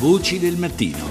Voci 0.00 0.38
del 0.38 0.56
mattino. 0.56 1.08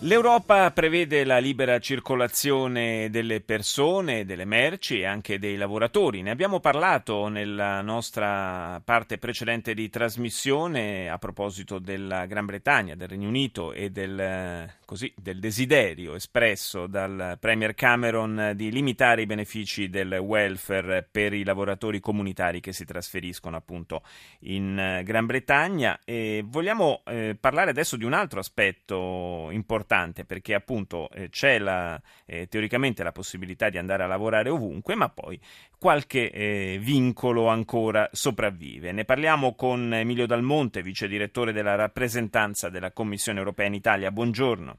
L'Europa 0.00 0.70
prevede 0.70 1.24
la 1.24 1.38
libera 1.38 1.78
circolazione 1.78 3.08
delle 3.08 3.40
persone, 3.40 4.26
delle 4.26 4.44
merci 4.44 5.00
e 5.00 5.06
anche 5.06 5.38
dei 5.38 5.56
lavoratori. 5.56 6.20
Ne 6.20 6.30
abbiamo 6.30 6.60
parlato 6.60 7.28
nella 7.28 7.80
nostra 7.80 8.82
parte 8.84 9.16
precedente 9.16 9.72
di 9.72 9.88
trasmissione 9.88 11.08
a 11.08 11.16
proposito 11.16 11.78
della 11.78 12.26
Gran 12.26 12.44
Bretagna, 12.44 12.94
del 12.94 13.08
Regno 13.08 13.28
Unito 13.28 13.72
e 13.72 13.88
del, 13.88 14.70
così, 14.88 15.12
del 15.16 15.38
desiderio 15.38 16.14
espresso 16.14 16.86
dal 16.86 17.36
Premier 17.38 17.74
Cameron 17.74 18.52
di 18.56 18.70
limitare 18.70 19.22
i 19.22 19.26
benefici 19.26 19.90
del 19.90 20.14
welfare 20.14 21.06
per 21.08 21.34
i 21.34 21.44
lavoratori 21.44 22.00
comunitari 22.00 22.60
che 22.60 22.72
si 22.72 22.86
trasferiscono 22.86 23.56
appunto 23.56 24.02
in 24.40 25.02
Gran 25.04 25.26
Bretagna. 25.26 26.00
E 26.04 26.42
vogliamo 26.42 27.02
eh, 27.04 27.36
parlare 27.38 27.70
adesso 27.70 27.96
di 27.96 28.04
un 28.04 28.14
altro 28.14 28.40
aspetto 28.40 29.48
importante 29.50 29.66
importante 29.68 30.24
perché 30.24 30.54
appunto 30.54 31.10
eh, 31.10 31.28
c'è 31.28 31.58
la, 31.58 32.00
eh, 32.24 32.48
teoricamente 32.48 33.02
la 33.02 33.12
possibilità 33.12 33.68
di 33.68 33.76
andare 33.78 34.02
a 34.02 34.06
lavorare 34.06 34.48
ovunque, 34.48 34.94
ma 34.94 35.08
poi 35.10 35.38
qualche 35.78 36.30
eh, 36.30 36.78
vincolo 36.80 37.48
ancora 37.48 38.08
sopravvive. 38.12 38.92
Ne 38.92 39.04
parliamo 39.04 39.54
con 39.54 39.92
Emilio 39.92 40.26
Dalmonte, 40.26 40.82
vice 40.82 41.06
direttore 41.06 41.52
della 41.52 41.74
rappresentanza 41.74 42.70
della 42.70 42.92
Commissione 42.92 43.38
europea 43.38 43.66
in 43.66 43.74
Italia. 43.74 44.10
Buongiorno. 44.10 44.77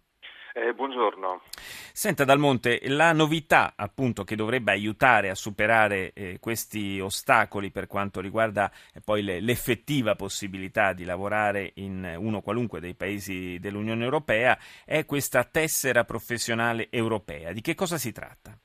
Eh, 0.53 0.73
buongiorno. 0.73 1.41
Senta 1.93 2.25
Dalmonte, 2.25 2.79
la 2.87 3.13
novità 3.13 3.73
appunto 3.75 4.23
che 4.23 4.35
dovrebbe 4.35 4.71
aiutare 4.71 5.29
a 5.29 5.35
superare 5.35 6.11
eh, 6.13 6.37
questi 6.39 6.99
ostacoli 6.99 7.69
per 7.69 7.85
quanto 7.85 8.19
riguarda 8.19 8.71
eh, 8.93 9.01
poi 9.03 9.21
le, 9.21 9.41
l'effettiva 9.41 10.15
possibilità 10.15 10.93
di 10.93 11.05
lavorare 11.05 11.71
in 11.75 12.15
uno 12.17 12.41
qualunque 12.41 12.79
dei 12.79 12.95
paesi 12.95 13.59
dell'Unione 13.59 14.03
Europea 14.03 14.57
è 14.85 15.05
questa 15.05 15.43
tessera 15.43 16.03
professionale 16.03 16.87
europea. 16.89 17.51
Di 17.51 17.61
che 17.61 17.75
cosa 17.75 17.97
si 17.97 18.11
tratta? 18.11 18.57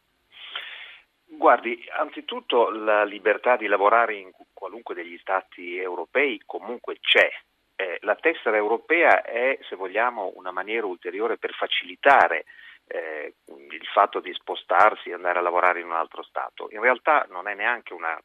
Guardi, 1.26 1.84
anzitutto 1.98 2.70
la 2.70 3.04
libertà 3.04 3.56
di 3.56 3.66
lavorare 3.66 4.16
in 4.16 4.30
qualunque 4.54 4.94
degli 4.94 5.18
stati 5.18 5.76
europei 5.76 6.40
comunque 6.46 6.98
c'è, 7.00 7.28
eh, 7.76 7.98
la 8.02 8.14
tessera 8.16 8.56
europea 8.56 9.22
è, 9.22 9.58
se 9.68 9.76
vogliamo, 9.76 10.32
una 10.36 10.50
maniera 10.50 10.86
ulteriore 10.86 11.38
per 11.38 11.52
facilitare 11.54 12.44
eh, 12.86 13.34
il 13.46 13.86
fatto 13.92 14.20
di 14.20 14.32
spostarsi 14.34 15.10
e 15.10 15.14
andare 15.14 15.38
a 15.38 15.42
lavorare 15.42 15.80
in 15.80 15.86
un 15.86 15.92
altro 15.92 16.22
Stato. 16.22 16.68
In 16.70 16.80
realtà 16.80 17.26
non 17.30 17.48
è 17.48 17.54
neanche 17.54 17.94
una 17.94 18.20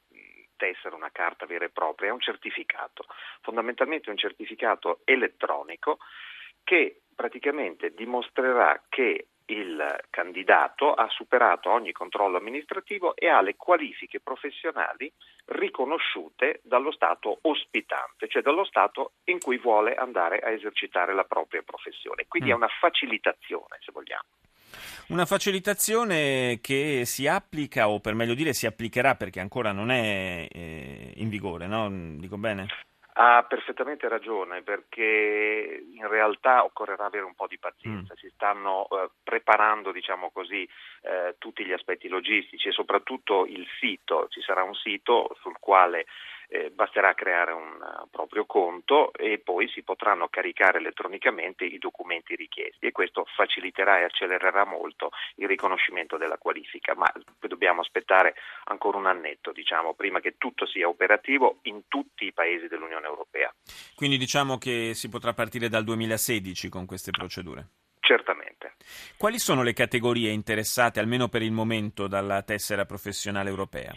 tessera, 0.56 0.96
una 0.96 1.12
carta 1.12 1.46
vera 1.46 1.66
e 1.66 1.70
propria, 1.70 2.10
è 2.10 2.14
un 2.14 2.20
certificato, 2.20 3.06
fondamentalmente 3.42 4.10
un 4.10 4.18
certificato 4.18 5.00
elettronico 5.06 6.00
che 6.64 7.02
praticamente 7.16 7.94
dimostrerà 7.94 8.84
che 8.90 9.28
il 9.50 10.00
candidato 10.10 10.94
ha 10.94 11.08
superato 11.10 11.72
ogni 11.72 11.92
controllo 11.92 12.38
amministrativo 12.38 13.16
e 13.16 13.28
ha 13.28 13.42
le 13.42 13.56
qualifiche 13.56 14.20
professionali 14.20 15.12
riconosciute 15.46 16.62
dallo 16.64 16.92
Stato 16.92 17.40
ospitante, 17.42 18.28
cioè 18.28 18.42
dallo 18.42 18.66
Stato 18.66 19.14
in 19.26 19.40
cui 19.40 19.58
vuole 19.58 19.96
andare 19.96 20.40
a 20.40 20.52
esercitare 20.52 21.14
la 21.14 21.24
propria 21.24 21.62
professione. 21.64 22.26
Quindi 22.28 22.50
mm. 22.50 22.54
è 22.54 22.56
una 22.56 22.70
facilitazione, 22.80 23.78
se 23.80 23.92
vogliamo. 23.92 24.28
Una 25.08 25.26
facilitazione 25.26 26.60
che 26.62 27.02
si 27.06 27.26
applica, 27.26 27.90
o 27.90 28.00
per 28.00 28.14
meglio 28.14 28.36
dire 28.36 28.54
si 28.54 28.68
applicherà 28.68 29.16
perché 29.16 29.40
ancora 29.40 29.72
non 29.72 29.90
è 29.90 30.48
eh, 30.52 31.14
in 31.16 31.30
vigore, 31.30 31.66
no? 31.66 31.90
Dico 31.90 32.38
bene? 32.38 32.68
Ha 33.22 33.44
perfettamente 33.44 34.08
ragione 34.08 34.62
perché 34.62 35.84
in 35.94 36.08
realtà 36.08 36.64
occorrerà 36.64 37.04
avere 37.04 37.26
un 37.26 37.36
po' 37.36 37.48
di 37.48 37.60
pazienza, 37.60 38.14
mm. 38.14 38.16
si 38.16 38.32
stanno 38.34 38.88
eh, 38.90 39.10
preparando 39.22 39.92
diciamo 39.92 40.32
così, 40.32 40.66
eh, 41.02 41.36
tutti 41.38 41.66
gli 41.66 41.74
aspetti 41.74 42.08
logistici 42.08 42.70
e 42.70 42.72
soprattutto 42.72 43.46
il 43.46 43.68
sito, 43.78 44.28
ci 44.30 44.40
sarà 44.40 44.64
un 44.64 44.74
sito 44.74 45.36
sul 45.42 45.58
quale 45.60 46.06
eh, 46.50 46.72
basterà 46.72 47.14
creare 47.14 47.52
un 47.52 47.78
uh, 47.80 48.10
proprio 48.10 48.46
conto 48.46 49.14
e 49.14 49.40
poi 49.40 49.70
si 49.70 49.84
potranno 49.84 50.28
caricare 50.30 50.80
elettronicamente 50.80 51.64
i 51.64 51.78
documenti 51.78 52.36
richiesti 52.36 52.88
e 52.88 52.92
questo 52.92 53.26
faciliterà 53.36 54.00
e 54.00 54.04
accelererà 54.04 54.66
molto 54.66 55.12
il 55.36 55.48
riconoscimento 55.48 56.18
della 56.18 56.38
qualifica, 56.38 56.96
ma 56.96 57.06
dobbiamo 57.40 57.82
aspettare 57.82 58.34
ancora 58.66 58.98
un 58.98 59.06
annetto, 59.06 59.52
diciamo, 59.52 59.94
prima 59.94 60.20
che 60.20 60.36
tutto 60.38 60.66
sia 60.66 60.88
operativo 60.88 61.60
in 61.64 61.84
tutti 61.88 62.26
i 62.26 62.34
paesi 62.34 62.68
dell'Unione 62.68 63.06
Europea. 63.06 63.54
Quindi 63.96 64.18
diciamo 64.18 64.58
che 64.58 64.94
si 64.96 65.08
potrà 65.08 65.34
partire 65.34 65.70
dal 65.70 65.84
2016 65.84 66.70
con 66.70 66.86
queste 66.86 67.12
procedure? 67.12 67.68
Certamente. 68.00 68.74
Quali 69.18 69.38
sono 69.38 69.62
le 69.62 69.74
categorie 69.74 70.32
interessate, 70.32 71.00
almeno 71.00 71.28
per 71.28 71.44
il 71.44 71.52
momento, 71.52 72.08
dalla 72.08 72.42
tessera 72.42 72.86
professionale 72.86 73.50
europea? 73.50 73.94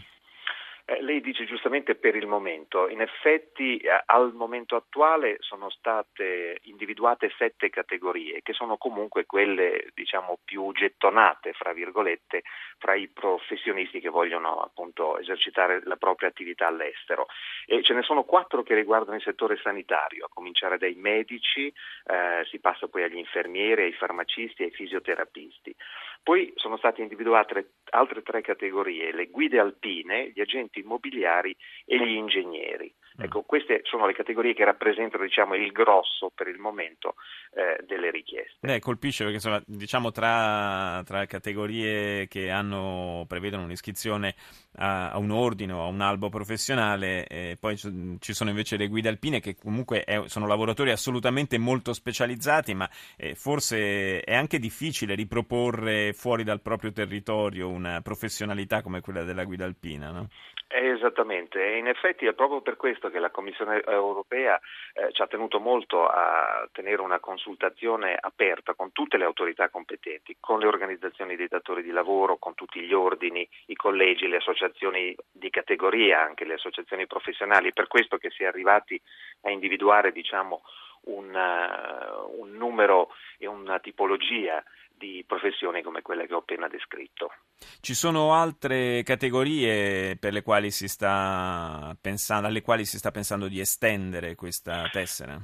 Eh, 0.84 1.00
lei 1.00 1.20
dice 1.20 1.44
giustamente 1.44 1.94
per 1.94 2.16
il 2.16 2.26
momento, 2.26 2.88
in 2.88 3.00
effetti 3.00 3.76
eh, 3.76 4.02
al 4.06 4.32
momento 4.32 4.74
attuale 4.74 5.36
sono 5.38 5.70
state 5.70 6.58
individuate 6.62 7.32
sette 7.38 7.70
categorie 7.70 8.42
che 8.42 8.52
sono 8.52 8.76
comunque 8.76 9.24
quelle 9.24 9.90
diciamo 9.94 10.40
più 10.44 10.72
gettonate 10.72 11.52
fra 11.52 11.72
virgolette 11.72 12.42
fra 12.78 12.94
i 12.94 13.06
professionisti 13.08 14.00
che 14.00 14.08
vogliono 14.08 14.60
appunto 14.60 15.18
esercitare 15.18 15.82
la 15.84 15.96
propria 15.96 16.28
attività 16.28 16.66
all'estero 16.66 17.26
e 17.66 17.80
ce 17.82 17.94
ne 17.94 18.02
sono 18.02 18.24
quattro 18.24 18.62
che 18.62 18.74
riguardano 18.74 19.16
il 19.16 19.22
settore 19.22 19.58
sanitario, 19.62 20.24
a 20.24 20.28
cominciare 20.32 20.78
dai 20.78 20.94
medici, 20.94 21.66
eh, 21.66 22.44
si 22.50 22.58
passa 22.58 22.88
poi 22.88 23.04
agli 23.04 23.18
infermieri, 23.18 23.84
ai 23.84 23.92
farmacisti, 23.92 24.64
ai 24.64 24.70
fisioterapisti. 24.70 25.74
Poi 26.22 26.52
sono 26.54 26.76
state 26.76 27.02
individuate 27.02 27.72
altre 27.90 28.22
tre 28.22 28.42
categorie, 28.42 29.12
le 29.12 29.26
guide 29.26 29.58
alpine, 29.58 30.30
gli 30.32 30.40
agenti 30.40 30.80
immobiliari 30.80 31.54
e 31.84 31.96
gli 31.98 32.12
ingegneri. 32.14 32.92
Mm. 33.18 33.24
Ecco, 33.24 33.42
queste 33.42 33.80
sono 33.84 34.06
le 34.06 34.14
categorie 34.14 34.54
che 34.54 34.64
rappresentano 34.64 35.24
diciamo, 35.24 35.54
il 35.54 35.70
grosso 35.72 36.30
per 36.34 36.48
il 36.48 36.58
momento 36.58 37.14
eh, 37.54 37.82
delle 37.84 38.10
richieste. 38.10 38.56
Beh, 38.60 38.80
colpisce 38.80 39.24
perché 39.24 39.36
insomma, 39.36 39.62
diciamo 39.66 40.10
tra, 40.10 41.02
tra 41.04 41.26
categorie 41.26 42.26
che 42.28 42.50
hanno, 42.50 43.24
prevedono 43.28 43.64
un'iscrizione 43.64 44.34
a, 44.76 45.10
a, 45.10 45.18
un 45.18 45.30
ordine 45.30 45.72
o 45.72 45.82
a 45.82 45.88
un 45.88 46.00
albo 46.00 46.28
professionale, 46.28 47.26
e 47.26 47.56
poi 47.60 47.76
ci 47.76 48.32
sono 48.32 48.50
invece 48.50 48.76
le 48.76 48.88
guide 48.88 49.08
alpine 49.08 49.40
che 49.40 49.56
comunque 49.56 50.04
è, 50.04 50.22
sono 50.26 50.46
lavoratori 50.46 50.90
assolutamente 50.90 51.58
molto 51.58 51.92
specializzati, 51.92 52.74
ma 52.74 52.88
eh, 53.16 53.34
forse 53.34 54.20
è 54.20 54.34
anche 54.34 54.58
difficile 54.58 55.14
riproporre 55.14 56.12
fuori 56.14 56.44
dal 56.44 56.62
proprio 56.62 56.92
territorio 56.92 57.68
una 57.68 58.00
professionalità 58.00 58.80
come 58.82 59.00
quella 59.00 59.24
della 59.24 59.44
guida 59.44 59.64
alpina. 59.64 60.10
No? 60.10 60.28
Esattamente, 60.68 61.62
e 61.62 61.76
in 61.76 61.86
effetti 61.86 62.24
è 62.24 62.32
proprio 62.32 62.62
per 62.62 62.76
questo 62.76 63.01
che 63.10 63.18
la 63.18 63.30
Commissione 63.30 63.82
europea 63.84 64.60
eh, 64.94 65.12
ci 65.12 65.22
ha 65.22 65.26
tenuto 65.26 65.60
molto 65.60 66.06
a 66.06 66.68
tenere 66.72 67.02
una 67.02 67.20
consultazione 67.20 68.16
aperta 68.18 68.74
con 68.74 68.92
tutte 68.92 69.16
le 69.16 69.24
autorità 69.24 69.68
competenti, 69.68 70.36
con 70.40 70.58
le 70.58 70.66
organizzazioni 70.66 71.36
dei 71.36 71.48
datori 71.48 71.82
di 71.82 71.90
lavoro, 71.90 72.36
con 72.38 72.54
tutti 72.54 72.80
gli 72.80 72.92
ordini, 72.92 73.48
i 73.66 73.74
collegi, 73.74 74.28
le 74.28 74.36
associazioni 74.36 75.14
di 75.30 75.50
categoria, 75.50 76.22
anche 76.22 76.44
le 76.44 76.54
associazioni 76.54 77.06
professionali, 77.06 77.72
per 77.72 77.88
questo 77.88 78.16
che 78.18 78.30
si 78.30 78.42
è 78.42 78.46
arrivati 78.46 79.00
a 79.42 79.50
individuare 79.50 80.12
diciamo, 80.12 80.62
un, 81.04 81.34
uh, 81.34 82.40
un 82.40 82.52
numero 82.52 83.08
e 83.38 83.46
una 83.46 83.78
tipologia 83.78 84.62
di 85.02 85.24
professioni 85.26 85.82
come 85.82 86.02
quelle 86.02 86.26
che 86.26 86.34
ho 86.34 86.38
appena 86.38 86.68
descritto. 86.68 87.32
Ci 87.80 87.94
sono 87.94 88.34
altre 88.34 89.02
categorie 89.02 90.16
per 90.16 90.32
le 90.32 90.42
quali 90.42 90.70
si 90.70 90.88
sta 90.88 91.96
pensando, 92.00 92.46
alle 92.46 92.62
quali 92.62 92.84
si 92.84 92.98
sta 92.98 93.10
pensando 93.10 93.48
di 93.48 93.58
estendere 93.60 94.34
questa 94.34 94.88
tessera? 94.90 95.40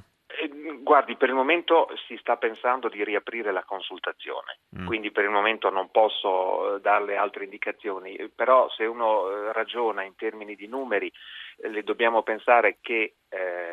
Guardi, 0.89 1.17
per 1.17 1.29
il 1.29 1.35
momento 1.35 1.89
si 2.07 2.17
sta 2.17 2.39
pensando 2.39 2.89
di 2.89 3.05
riaprire 3.05 3.53
la 3.53 3.63
consultazione, 3.63 4.61
mm. 4.79 4.87
quindi 4.87 5.11
per 5.11 5.25
il 5.25 5.31
momento 5.31 5.69
non 5.69 5.91
posso 5.91 6.77
eh, 6.77 6.81
darle 6.81 7.17
altre 7.17 7.45
indicazioni, 7.45 8.17
però 8.35 8.71
se 8.71 8.87
uno 8.87 9.29
eh, 9.29 9.53
ragiona 9.53 10.03
in 10.03 10.15
termini 10.17 10.55
di 10.55 10.67
numeri, 10.67 11.13
eh, 11.59 11.69
le 11.69 11.83
dobbiamo 11.83 12.23
pensare 12.23 12.79
che 12.81 13.17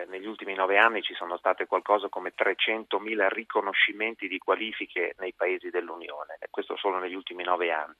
negli 0.08 0.26
ultimi 0.26 0.54
nove 0.54 0.78
anni 0.78 1.02
ci 1.02 1.14
sono 1.14 1.38
state 1.38 1.66
qualcosa 1.66 2.10
come 2.10 2.34
300.000 2.38 3.28
riconoscimenti 3.30 4.28
di 4.28 4.38
qualifiche 4.38 5.16
nei 5.20 5.34
paesi 5.34 5.70
dell'Unione, 5.70 6.38
e 6.40 6.48
questo 6.50 6.76
solo 6.78 7.00
negli 7.00 7.16
ultimi 7.16 7.44
nove 7.44 7.72
anni. 7.72 7.96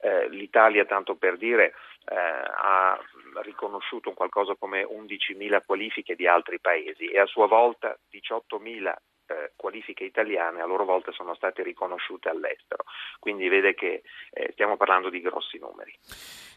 Eh, 0.00 0.28
L'Italia, 0.28 0.84
tanto 0.84 1.16
per 1.16 1.36
dire, 1.36 1.74
eh, 2.08 2.14
ha 2.14 2.98
riconosciuto 3.42 4.12
qualcosa 4.12 4.54
come 4.54 4.82
11.000 4.82 5.62
qualifiche 5.64 6.14
di 6.14 6.26
altri 6.26 6.60
paesi 6.60 7.06
e 7.06 7.18
a 7.18 7.26
sua 7.26 7.46
volta 7.46 7.98
18.000 8.10 8.94
eh, 9.28 9.52
qualifiche 9.56 10.04
italiane 10.04 10.60
a 10.60 10.66
loro 10.66 10.84
volta 10.84 11.12
sono 11.12 11.34
state 11.34 11.62
riconosciute 11.62 12.28
all'estero. 12.28 12.84
Quindi 13.18 13.48
vede 13.48 13.74
che 13.74 14.02
eh, 14.30 14.50
stiamo 14.52 14.76
parlando 14.76 15.10
di 15.10 15.20
grossi 15.20 15.58
numeri. 15.58 15.94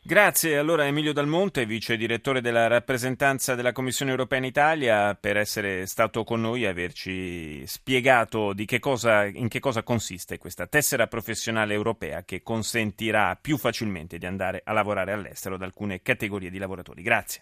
Grazie 0.02 0.58
allora 0.58 0.86
Emilio 0.86 1.12
Dalmonte, 1.12 1.66
vice 1.66 1.98
direttore 1.98 2.40
della 2.40 2.68
rappresentanza 2.68 3.54
della 3.54 3.74
Commissione 3.74 4.12
europea 4.12 4.40
in 4.40 4.46
Italia, 4.46 5.14
per 5.14 5.36
essere 5.36 5.86
stato 5.88 6.24
con 6.24 6.40
noi 6.40 6.64
e 6.64 6.68
averci 6.68 7.68
spiegato 7.68 8.54
che 8.66 8.80
cosa, 8.80 9.26
in 9.26 9.50
che 9.50 9.60
cosa 9.60 9.84
consiste 9.84 10.38
questa 10.38 10.68
tessera 10.68 11.08
professionale 11.08 11.74
europea 11.74 12.24
che 12.24 12.42
consentirà 12.42 13.38
più 13.40 13.58
facilmente 13.58 14.18
di 14.18 14.26
andare 14.26 14.62
a 14.64 14.72
lavorare 14.72 15.12
all'estero 15.12 15.56
ad 15.56 15.64
alcune 15.64 16.02
categorie 16.02 16.50
di 16.50 16.58
lavoratori. 16.58 17.02
Grazie. 17.02 17.38